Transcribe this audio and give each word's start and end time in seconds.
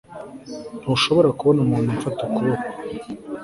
Ntushobora 0.81 1.29
kubona 1.37 1.59
umuntu 1.61 1.87
umfata 1.93 2.19
ukuboko 2.27 2.67